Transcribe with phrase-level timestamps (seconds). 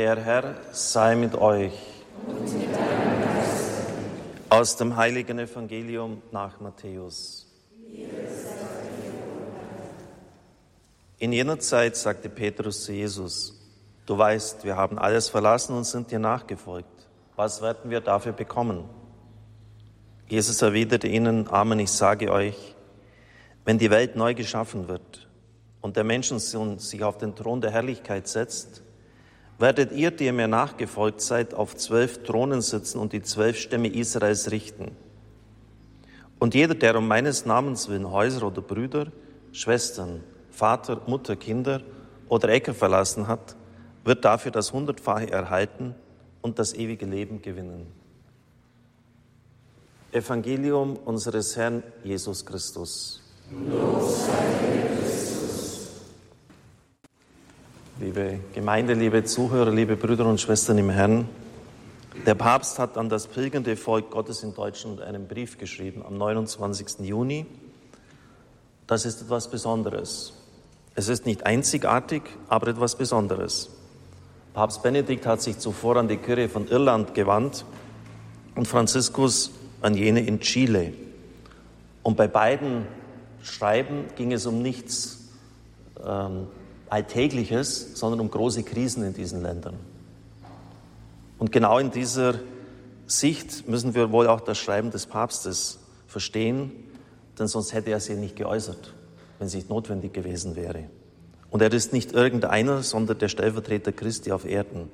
[0.00, 1.74] Der Herr sei mit euch.
[4.48, 7.46] Aus dem heiligen Evangelium nach Matthäus.
[11.18, 13.60] In jener Zeit sagte Petrus zu Jesus,
[14.06, 17.06] du weißt, wir haben alles verlassen und sind dir nachgefolgt.
[17.36, 18.88] Was werden wir dafür bekommen?
[20.28, 22.74] Jesus erwiderte ihnen, Amen, ich sage euch,
[23.66, 25.28] wenn die Welt neu geschaffen wird
[25.82, 28.82] und der Menschensohn sich auf den Thron der Herrlichkeit setzt,
[29.60, 33.88] werdet ihr, die ihr mir nachgefolgt seid, auf zwölf Thronen sitzen und die zwölf Stämme
[33.88, 34.92] Israels richten.
[36.38, 39.08] Und jeder, der um meines Namens willen Häuser oder Brüder,
[39.52, 41.82] Schwestern, Vater, Mutter, Kinder
[42.28, 43.54] oder Äcker verlassen hat,
[44.04, 45.94] wird dafür das Hundertfache erhalten
[46.40, 47.86] und das ewige Leben gewinnen.
[50.12, 53.22] Evangelium unseres Herrn Jesus Christus.
[53.68, 54.26] Los
[58.00, 61.28] liebe Gemeinde, liebe Zuhörer, liebe Brüder und Schwestern im Herrn.
[62.24, 67.00] Der Papst hat an das pilgernde Volk Gottes in Deutschland einen Brief geschrieben am 29.
[67.00, 67.44] Juni.
[68.86, 70.32] Das ist etwas Besonderes.
[70.94, 73.68] Es ist nicht einzigartig, aber etwas Besonderes.
[74.54, 77.66] Papst Benedikt hat sich zuvor an die Kirche von Irland gewandt
[78.56, 79.50] und Franziskus
[79.82, 80.94] an jene in Chile.
[82.02, 82.86] Und bei beiden
[83.42, 85.28] Schreiben ging es um nichts
[86.02, 86.46] ähm,
[86.90, 89.76] Alltägliches, sondern um große Krisen in diesen Ländern.
[91.38, 92.34] Und genau in dieser
[93.06, 96.72] Sicht müssen wir wohl auch das Schreiben des Papstes verstehen,
[97.38, 98.92] denn sonst hätte er sie nicht geäußert,
[99.38, 100.84] wenn es nicht notwendig gewesen wäre.
[101.50, 104.90] Und er ist nicht irgendeiner, sondern der Stellvertreter Christi auf Erden.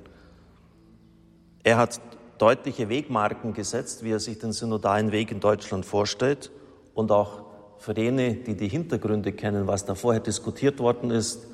[1.63, 1.99] Er hat
[2.37, 6.51] deutliche Wegmarken gesetzt, wie er sich den synodalen Weg in Deutschland vorstellt
[6.93, 7.41] und auch
[7.79, 11.47] für jene, die die Hintergründe kennen, was da vorher diskutiert worden ist,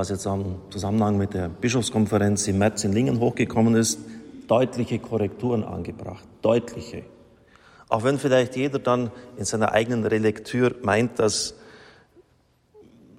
[0.00, 3.98] was jetzt am Zusammenhang mit der Bischofskonferenz im März in Lingen hochgekommen ist,
[4.48, 6.26] deutliche Korrekturen angebracht.
[6.40, 7.02] Deutliche.
[7.90, 11.54] Auch wenn vielleicht jeder dann in seiner eigenen Relektür meint, das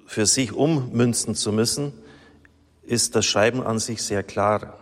[0.07, 1.93] für sich ummünzen zu müssen,
[2.81, 4.79] ist das Schreiben an sich sehr klar.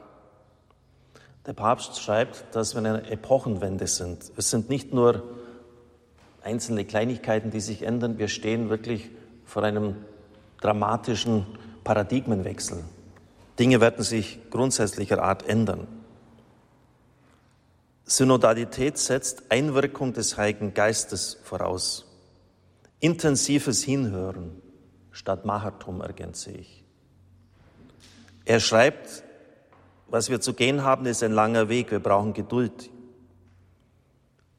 [1.47, 4.31] Der Papst schreibt, dass wir eine Epochenwende sind.
[4.37, 5.21] Es sind nicht nur
[6.43, 8.17] einzelne Kleinigkeiten, die sich ändern.
[8.17, 9.09] Wir stehen wirklich
[9.43, 9.97] vor einem
[10.61, 11.45] dramatischen
[11.83, 12.83] Paradigmenwechsel.
[13.57, 15.87] Dinge werden sich grundsätzlicher Art ändern.
[18.05, 22.05] Synodalität setzt Einwirkung des Heiligen Geistes voraus.
[22.99, 24.61] Intensives Hinhören
[25.11, 26.83] statt Machertum ergänze ich.
[28.45, 29.23] Er schreibt,
[30.07, 31.91] was wir zu gehen haben, ist ein langer Weg.
[31.91, 32.89] Wir brauchen Geduld.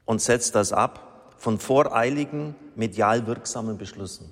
[0.05, 4.31] Und setzt das ab von voreiligen, medial wirksamen Beschlüssen.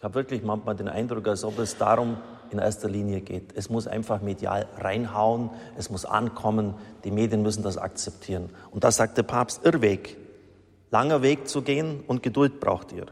[0.00, 2.16] Ich habe wirklich manchmal den Eindruck, als ob es darum
[2.50, 3.52] in erster Linie geht.
[3.54, 6.72] Es muss einfach medial reinhauen, es muss ankommen,
[7.04, 8.48] die Medien müssen das akzeptieren.
[8.70, 10.16] Und da sagt der Papst, Irrweg,
[10.90, 13.04] langer Weg zu gehen und Geduld braucht ihr.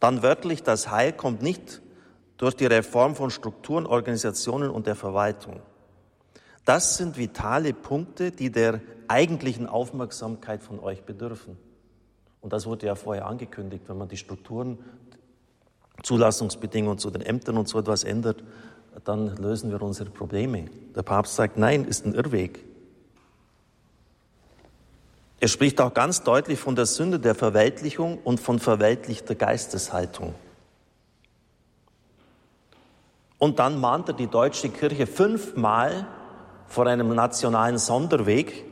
[0.00, 1.80] Dann wörtlich, das Heil kommt nicht
[2.38, 5.60] durch die Reform von Strukturen, Organisationen und der Verwaltung.
[6.64, 11.56] Das sind vitale Punkte, die der eigentlichen Aufmerksamkeit von euch bedürfen.
[12.44, 14.78] Und das wurde ja vorher angekündigt, wenn man die Strukturen
[16.02, 18.42] Zulassungsbedingungen zu den Ämtern und so etwas ändert,
[19.04, 20.66] dann lösen wir unsere Probleme.
[20.94, 22.60] Der Papst sagt, nein, ist ein Irrweg.
[25.40, 30.34] Er spricht auch ganz deutlich von der Sünde der Verweltlichung und von verweltlichter Geisteshaltung.
[33.38, 36.06] Und dann mahnt er die deutsche Kirche fünfmal
[36.66, 38.64] vor einem nationalen Sonderweg.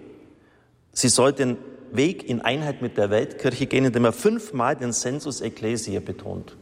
[0.92, 1.58] Sie soll den
[1.90, 6.56] Weg in Einheit mit der Weltkirche gehen, indem er fünfmal den Sensus Ecclesiae betont.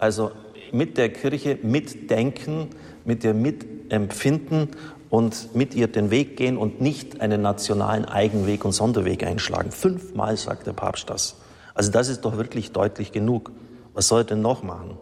[0.00, 0.32] Also
[0.72, 2.70] mit der Kirche mitdenken,
[3.04, 4.70] mit ihr mitempfinden
[5.10, 9.70] und mit ihr den Weg gehen und nicht einen nationalen Eigenweg und Sonderweg einschlagen.
[9.70, 11.36] Fünfmal sagt der Papst das.
[11.74, 13.52] Also das ist doch wirklich deutlich genug.
[13.92, 14.96] Was soll er denn noch machen?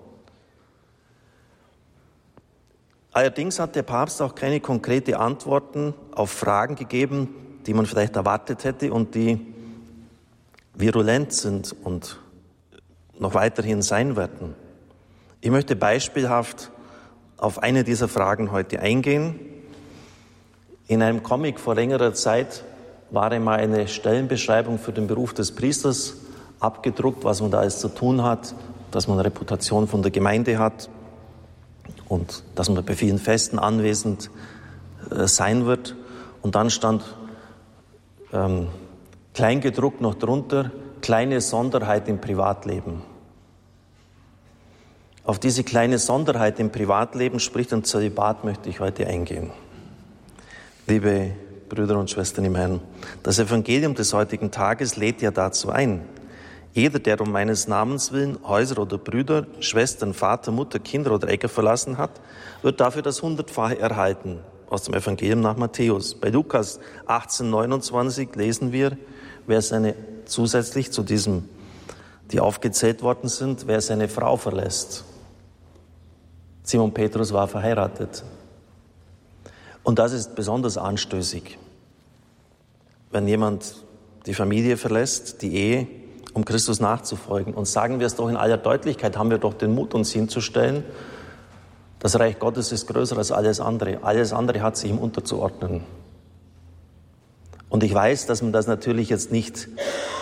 [3.13, 7.29] Allerdings hat der Papst auch keine konkrete Antworten auf Fragen gegeben,
[7.67, 9.55] die man vielleicht erwartet hätte und die
[10.75, 12.19] virulent sind und
[13.17, 14.57] noch weiterhin sein werden.
[15.41, 16.73] Ich möchte beispielhaft
[17.37, 19.39] auf eine dieser Fragen heute eingehen.
[20.89, 22.65] In einem Comic vor längerer Zeit
[23.11, 26.17] war einmal eine Stellenbeschreibung für den Beruf des Priesters
[26.59, 28.53] abgedruckt, was man da alles zu tun hat,
[28.91, 30.91] dass man Reputation von der Gemeinde hat
[32.09, 34.31] und dass man bei vielen Festen anwesend
[35.13, 35.95] äh, sein wird.
[36.43, 37.05] Und dann stand
[38.33, 38.67] ähm,
[39.35, 43.03] kleingedruckt noch drunter, kleine Sonderheit im Privatleben.
[45.29, 49.51] Auf diese kleine Sonderheit im Privatleben, sprich den Zölibat, möchte ich heute eingehen.
[50.87, 51.33] Liebe
[51.69, 52.81] Brüder und Schwestern im Herrn,
[53.25, 56.01] das Evangelium des heutigen Tages lädt ja dazu ein.
[56.73, 61.51] Jeder, der um meines Namens willen Häuser oder Brüder, Schwestern, Vater, Mutter, Kinder oder Äcker
[61.51, 62.23] verlassen hat,
[62.63, 64.39] wird dafür das Hundertfache erhalten.
[64.71, 66.15] Aus dem Evangelium nach Matthäus.
[66.15, 68.97] Bei Lukas 18, 29 lesen wir,
[69.47, 69.95] wer seine,
[70.25, 71.51] zusätzlich zu diesem,
[72.33, 75.05] die aufgezählt worden sind, wer seine Frau verlässt
[76.69, 78.23] Simon Petrus war verheiratet.
[79.83, 81.57] Und das ist besonders anstößig,
[83.11, 83.87] wenn jemand
[84.27, 85.87] die Familie verlässt, die Ehe,
[86.35, 87.55] um Christus nachzufolgen.
[87.55, 90.85] Und sagen wir es doch in aller Deutlichkeit, haben wir doch den Mut, uns hinzustellen,
[92.01, 94.01] das Reich Gottes ist größer als alles andere.
[94.03, 95.85] Alles andere hat sich ihm unterzuordnen.
[97.71, 99.69] Und ich weiß, dass man das natürlich jetzt nicht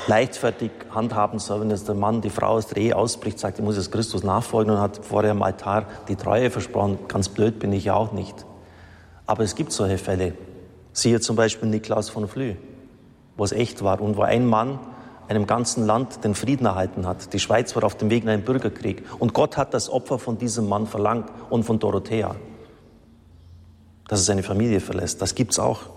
[0.09, 3.65] leichtfertig handhaben soll, wenn jetzt der Mann die Frau aus der Ehe ausbricht, sagt, ich
[3.65, 6.99] muss jetzt Christus nachfolgen und hat vorher im Altar die Treue versprochen.
[7.09, 8.47] Ganz blöd bin ich ja auch nicht.
[9.27, 10.35] Aber es gibt solche Fälle.
[10.93, 12.55] Siehe zum Beispiel Niklaus von Flü,
[13.37, 14.79] wo es echt war und wo ein Mann
[15.29, 17.33] einem ganzen Land den Frieden erhalten hat.
[17.33, 19.05] Die Schweiz war auf dem Weg in einen Bürgerkrieg.
[19.19, 22.37] Und Gott hat das Opfer von diesem Mann verlangt und von Dorothea.
[24.09, 25.21] Dass er seine Familie verlässt.
[25.21, 25.96] Das gibt's auch.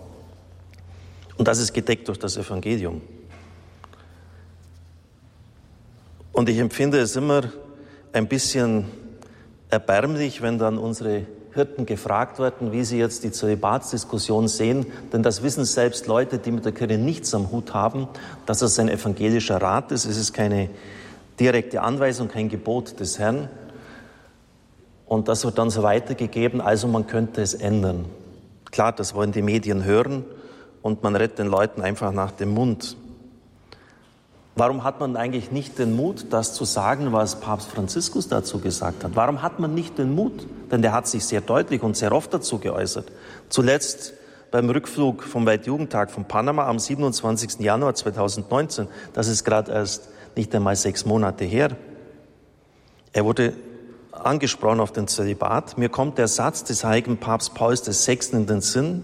[1.40, 3.00] Und das ist gedeckt durch das Evangelium.
[6.34, 7.44] Und ich empfinde es immer
[8.12, 8.84] ein bisschen
[9.70, 14.84] erbärmlich, wenn dann unsere Hirten gefragt werden, wie sie jetzt die Zölibatsdiskussion sehen,
[15.14, 18.06] denn das wissen selbst Leute, die mit der Kirche nichts am Hut haben,
[18.44, 20.04] dass es ein evangelischer Rat ist.
[20.04, 20.68] Es ist keine
[21.40, 23.48] direkte Anweisung, kein Gebot des Herrn.
[25.06, 28.04] Und das wird dann so weitergegeben, also man könnte es ändern.
[28.70, 30.26] Klar, das wollen die Medien hören
[30.82, 32.96] und man redet den Leuten einfach nach dem Mund.
[34.56, 39.04] Warum hat man eigentlich nicht den Mut, das zu sagen, was Papst Franziskus dazu gesagt
[39.04, 39.12] hat?
[39.14, 40.46] Warum hat man nicht den Mut?
[40.70, 43.10] Denn der hat sich sehr deutlich und sehr oft dazu geäußert.
[43.48, 44.12] Zuletzt
[44.50, 47.60] beim Rückflug vom Weltjugendtag von Panama am 27.
[47.60, 48.88] Januar 2019.
[49.12, 51.76] Das ist gerade erst nicht einmal sechs Monate her.
[53.12, 53.54] Er wurde
[54.12, 55.78] angesprochen auf den Zölibat.
[55.78, 58.36] Mir kommt der Satz des heiligen Papst Pauls VI.
[58.36, 59.02] in den Sinn,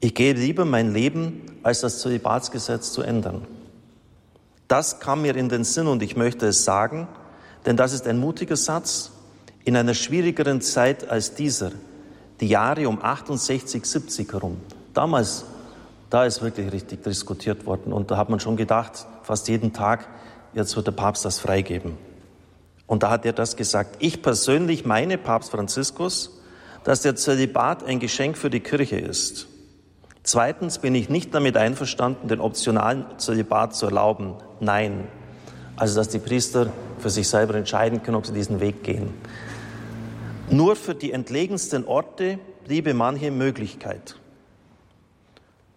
[0.00, 3.46] ich gehe lieber mein Leben, als das Zölibatsgesetz zu ändern.
[4.66, 7.08] Das kam mir in den Sinn und ich möchte es sagen,
[7.66, 9.10] denn das ist ein mutiger Satz
[9.64, 11.72] in einer schwierigeren Zeit als dieser,
[12.40, 14.56] die Jahre um 68, 70 herum.
[14.94, 15.44] Damals,
[16.08, 20.08] da ist wirklich richtig diskutiert worden und da hat man schon gedacht, fast jeden Tag,
[20.54, 21.98] jetzt wird der Papst das freigeben.
[22.86, 23.96] Und da hat er das gesagt.
[24.00, 26.40] Ich persönlich meine, Papst Franziskus,
[26.82, 29.49] dass der Zölibat ein Geschenk für die Kirche ist.
[30.32, 34.34] Zweitens bin ich nicht damit einverstanden, den optionalen Zölibat zu erlauben.
[34.60, 35.08] Nein.
[35.74, 39.12] Also, dass die Priester für sich selber entscheiden können, ob sie diesen Weg gehen.
[40.48, 44.20] Nur für die entlegensten Orte bliebe manche Möglichkeit.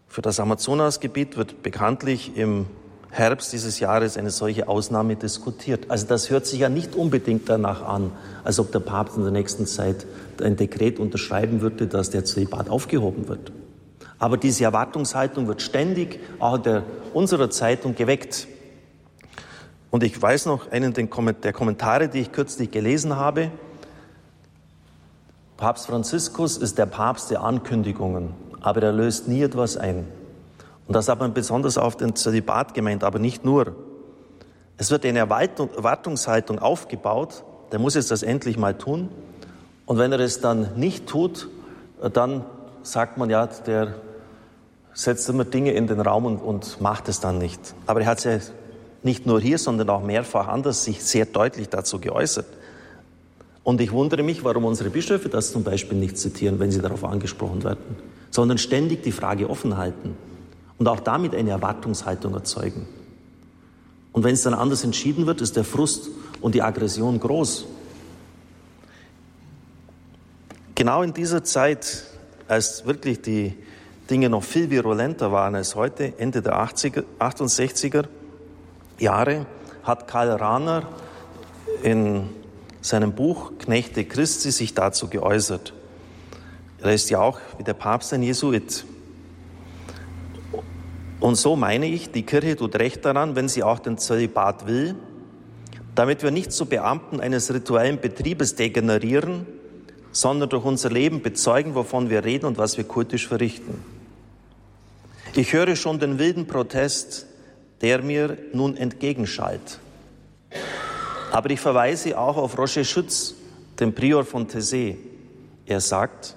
[0.07, 2.67] Für das Amazonasgebiet wird bekanntlich im
[3.09, 5.89] Herbst dieses Jahres eine solche Ausnahme diskutiert.
[5.89, 8.11] Also das hört sich ja nicht unbedingt danach an,
[8.43, 10.05] als ob der Papst in der nächsten Zeit
[10.43, 13.51] ein Dekret unterschreiben würde, dass der Zölibat aufgehoben wird.
[14.23, 16.83] Aber diese Erwartungshaltung wird ständig auch der
[17.13, 18.47] unserer Zeitung geweckt.
[19.91, 23.51] Und ich weiß noch einen der Kommentare, die ich kürzlich gelesen habe.
[25.57, 28.29] Papst Franziskus ist der Papst der Ankündigungen,
[28.61, 30.07] aber er löst nie etwas ein.
[30.87, 33.75] Und das hat man besonders auf den Zölibat gemeint, aber nicht nur.
[34.77, 39.09] Es wird eine Erwartungshaltung aufgebaut, der muss jetzt das endlich mal tun.
[39.85, 41.49] Und wenn er es dann nicht tut,
[42.13, 42.45] dann
[42.83, 43.95] sagt man ja, der
[44.93, 47.59] setzt immer Dinge in den Raum und, und macht es dann nicht.
[47.87, 48.39] Aber er hat sich ja
[49.01, 52.45] nicht nur hier, sondern auch mehrfach anders sich sehr deutlich dazu geäußert.
[53.63, 57.03] Und ich wundere mich, warum unsere Bischöfe das zum Beispiel nicht zitieren, wenn sie darauf
[57.03, 57.97] angesprochen werden,
[58.29, 60.15] sondern ständig die Frage offen halten
[60.77, 62.87] und auch damit eine Erwartungshaltung erzeugen.
[64.11, 66.09] Und wenn es dann anders entschieden wird, ist der Frust
[66.41, 67.65] und die Aggression groß.
[70.75, 72.03] Genau in dieser Zeit,
[72.47, 73.53] als wirklich die
[74.09, 78.05] Dinge noch viel virulenter waren als heute, Ende der 80er, 68er
[78.99, 79.45] Jahre,
[79.83, 80.83] hat Karl Rahner
[81.83, 82.29] in
[82.81, 85.73] seinem Buch Knechte Christi sich dazu geäußert.
[86.81, 88.85] Er ist ja auch wie der Papst ein Jesuit.
[91.21, 94.95] Und so meine ich, die Kirche tut recht daran, wenn sie auch den Zölibat will,
[95.95, 99.45] damit wir nicht zu Beamten eines rituellen Betriebes degenerieren,
[100.11, 103.92] sondern durch unser Leben bezeugen, wovon wir reden und was wir kultisch verrichten.
[105.35, 107.25] Ich höre schon den wilden Protest,
[107.81, 109.79] der mir nun entgegenschallt.
[111.31, 113.33] Aber ich verweise auch auf Roger Schütz,
[113.79, 114.95] dem Prior von Tessé.
[115.65, 116.35] Er sagt,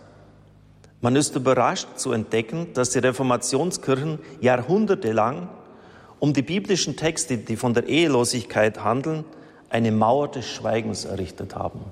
[1.03, 5.50] man ist überrascht zu entdecken, dass die Reformationskirchen jahrhundertelang
[6.19, 9.26] um die biblischen Texte, die von der Ehelosigkeit handeln,
[9.69, 11.85] eine Mauer des Schweigens errichtet haben.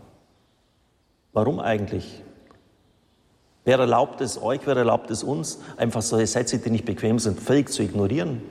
[1.34, 2.22] Warum eigentlich?
[3.64, 7.40] Wer erlaubt es euch, wer erlaubt es uns, einfach solche Sätze, die nicht bequem sind,
[7.40, 8.42] völlig zu ignorieren?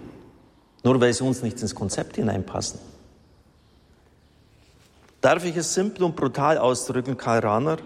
[0.84, 2.80] Nur weil sie uns nicht ins Konzept hineinpassen.
[5.22, 7.78] Darf ich es simpel und brutal ausdrücken, Karl Rahner?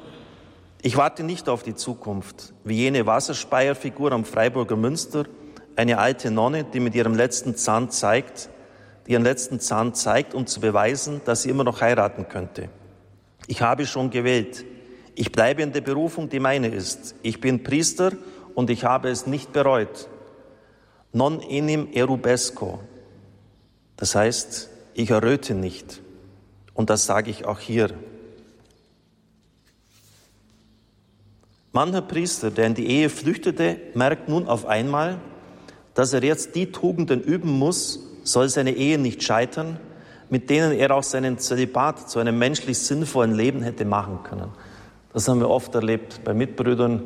[0.82, 5.26] Ich warte nicht auf die Zukunft, wie jene Wasserspeierfigur am Freiburger Münster,
[5.76, 8.50] eine alte Nonne, die mit ihrem letzten Zahn zeigt,
[9.06, 12.70] ihren letzten Zahn zeigt, um zu beweisen, dass sie immer noch heiraten könnte.
[13.48, 14.66] Ich habe schon gewählt.
[15.20, 17.16] Ich bleibe in der Berufung, die meine ist.
[17.24, 18.12] Ich bin Priester
[18.54, 20.08] und ich habe es nicht bereut.
[21.12, 22.80] Non enim erubesco.
[23.96, 26.04] Das heißt, ich erröte nicht.
[26.76, 27.90] Und das sage ich auch hier.
[31.72, 35.20] Mancher Priester, der in die Ehe flüchtete, merkt nun auf einmal,
[35.96, 39.80] dass er jetzt die Tugenden üben muss, soll seine Ehe nicht scheitern,
[40.30, 44.52] mit denen er auch seinen Zölibat zu einem menschlich sinnvollen Leben hätte machen können.
[45.14, 47.02] Das haben wir oft erlebt bei Mitbrüdern,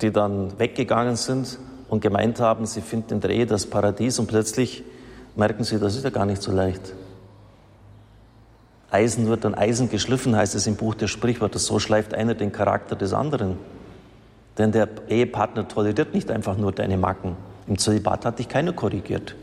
[0.00, 4.26] die dann weggegangen sind und gemeint haben, sie finden in der Ehe das Paradies und
[4.26, 4.82] plötzlich
[5.36, 6.94] merken sie, das ist ja gar nicht so leicht.
[8.90, 11.58] Eisen wird an Eisen geschliffen, heißt es im Buch der Sprichwörter.
[11.60, 13.56] So schleift einer den Charakter des anderen.
[14.58, 17.36] Denn der Ehepartner toleriert nicht einfach nur deine Macken.
[17.68, 19.36] Im Zölibat hat dich keiner korrigiert.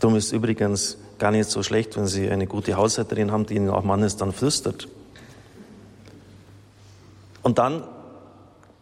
[0.00, 3.70] Darum ist übrigens gar nicht so schlecht, wenn Sie eine gute Haushälterin haben, die Ihnen
[3.70, 4.88] auch Mannes dann flüstert.
[7.44, 7.84] Und dann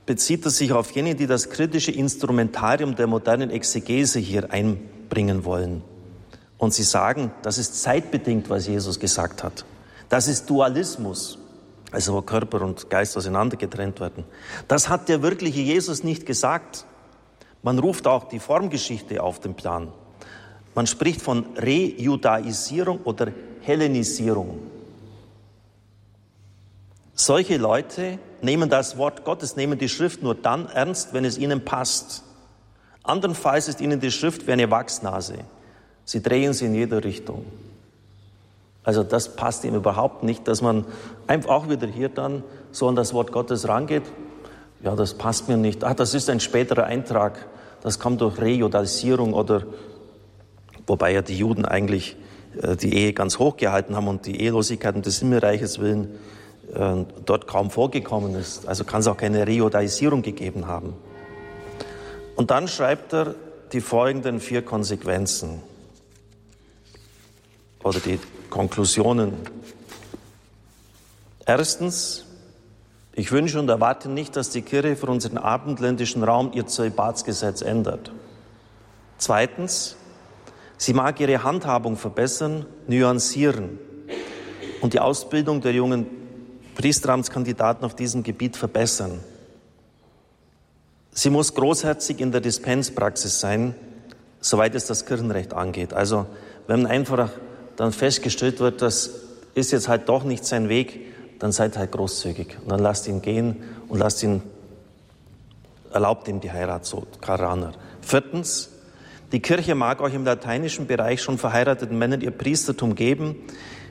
[0.07, 5.83] bezieht er sich auf jene, die das kritische Instrumentarium der modernen Exegese hier einbringen wollen.
[6.59, 9.65] Und sie sagen, das ist zeitbedingt, was Jesus gesagt hat.
[10.09, 11.39] Das ist Dualismus,
[11.91, 14.25] also wo Körper und Geist auseinander getrennt werden.
[14.69, 16.87] Das hat der wirkliche Jesus nicht gesagt.
[17.63, 19.89] Man ruft auch die Formgeschichte auf den Plan.
[20.75, 24.61] Man spricht von Rejudaisierung oder Hellenisierung.
[27.23, 31.65] Solche Leute nehmen das Wort Gottes, nehmen die Schrift nur dann ernst, wenn es ihnen
[31.65, 32.25] passt.
[33.05, 35.35] Andernfalls ist ihnen die Schrift wie eine Wachsnase.
[36.05, 37.45] Sie drehen sie in jede Richtung.
[38.83, 40.85] Also das passt ihm überhaupt nicht, dass man
[41.29, 44.03] einfach auch wieder hier dann so an das Wort Gottes rangeht.
[44.83, 45.85] Ja, das passt mir nicht.
[45.85, 47.47] Ah, das ist ein späterer Eintrag.
[47.83, 49.63] Das kommt durch Rejudalisierung oder,
[50.89, 52.17] wobei ja die Juden eigentlich
[52.61, 56.19] äh, die Ehe ganz hoch gehalten haben und die Ehelosigkeit um des Himmelreiches willen
[56.73, 58.67] dort kaum vorgekommen ist.
[58.67, 60.95] Also kann es auch keine Rejudalisierung gegeben haben.
[62.37, 63.35] Und dann schreibt er
[63.73, 65.63] die folgenden vier Konsequenzen
[67.83, 68.19] oder die
[68.51, 69.35] Konklusionen.
[71.45, 72.25] Erstens,
[73.15, 78.13] ich wünsche und erwarte nicht, dass die Kirche für unseren abendländischen Raum ihr Zölibatsgesetz ändert.
[79.19, 79.97] Zweitens,
[80.79, 83.79] sie mag ihre Handhabung verbessern, nuancieren
[84.81, 86.22] und die Ausbildung der jungen
[86.75, 89.21] Priesteramtskandidaten auf diesem Gebiet verbessern.
[91.13, 93.75] Sie muss großherzig in der Dispenspraxis sein,
[94.41, 95.93] soweit es das Kirchenrecht angeht.
[95.93, 96.27] Also
[96.67, 97.31] wenn einfach
[97.77, 99.11] dann festgestellt wird, das
[99.55, 102.59] ist jetzt halt doch nicht sein Weg, dann seid halt großzügig.
[102.63, 104.43] Und dann lasst ihn gehen und lasst ihn,
[105.93, 107.73] erlaubt ihm die Heirat, so Karaner.
[108.01, 108.71] Viertens,
[109.33, 113.37] die Kirche mag euch im lateinischen Bereich schon verheirateten Männern ihr Priestertum geben,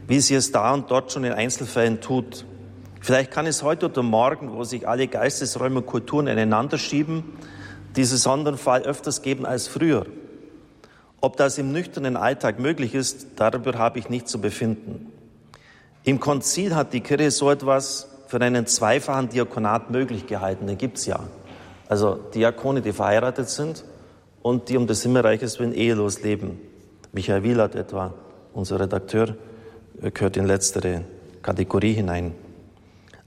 [0.08, 2.46] wie sie es da und dort schon in Einzelfällen tut.
[3.02, 7.24] Vielleicht kann es heute oder morgen, wo sich alle Geistesräume und Kulturen ineinander schieben,
[7.96, 10.06] diesen Sonderfall öfters geben als früher.
[11.20, 15.12] Ob das im nüchternen Alltag möglich ist, darüber habe ich nicht zu befinden.
[16.04, 20.68] Im Konzil hat die Kirche so etwas für einen zweifachen Diakonat möglich gehalten.
[20.68, 21.20] Den gibt's ja.
[21.90, 23.84] Also Diakone, die verheiratet sind
[24.44, 26.60] und die um des Himmelreiches willen ehelos leben.
[27.14, 28.14] Michael Wielert etwa,
[28.54, 29.36] unser Redakteur,
[30.02, 31.02] gehört in letztere
[31.42, 32.34] Kategorie hinein.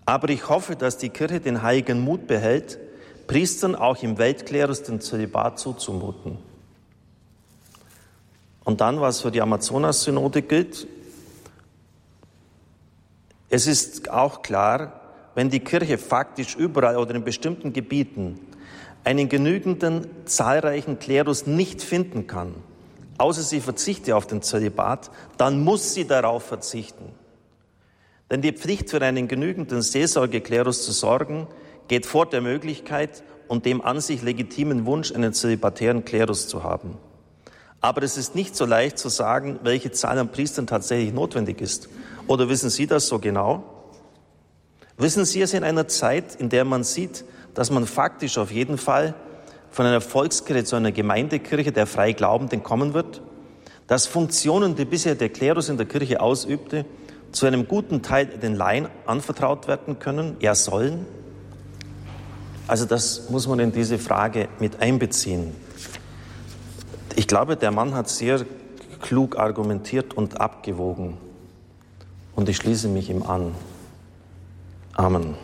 [0.06, 2.78] Aber ich hoffe, dass die Kirche den heiligen Mut behält,
[3.26, 6.38] Priestern auch im Weltklerus den Zölibat zuzumuten.
[8.64, 10.87] Und dann, was für die Amazonas-Synode gilt,
[13.49, 15.00] es ist auch klar,
[15.34, 18.40] wenn die Kirche faktisch überall oder in bestimmten Gebieten
[19.04, 22.54] einen genügenden, zahlreichen Klerus nicht finden kann,
[23.18, 27.12] außer sie verzichte auf den Zölibat, dann muss sie darauf verzichten.
[28.30, 31.46] Denn die Pflicht für einen genügenden Seelsorgeklerus zu sorgen,
[31.88, 36.96] geht vor der Möglichkeit und dem an sich legitimen Wunsch, einen zölibatären Klerus zu haben.
[37.80, 41.90] Aber es ist nicht so leicht zu sagen, welche Zahl an Priestern tatsächlich notwendig ist.
[42.26, 43.62] Oder wissen Sie das so genau?
[44.96, 48.78] Wissen Sie es in einer Zeit, in der man sieht, dass man faktisch auf jeden
[48.78, 49.14] Fall
[49.70, 53.20] von einer Volkskirche zu einer Gemeindekirche der Freiglaubenden kommen wird?
[53.86, 56.86] Dass Funktionen, die bisher der Klerus in der Kirche ausübte,
[57.34, 61.04] zu einem guten Teil den Laien anvertraut werden können, ja sollen?
[62.68, 65.52] Also das muss man in diese Frage mit einbeziehen.
[67.16, 68.46] Ich glaube, der Mann hat sehr
[69.02, 71.18] klug argumentiert und abgewogen.
[72.36, 73.54] Und ich schließe mich ihm an.
[74.94, 75.34] Amen.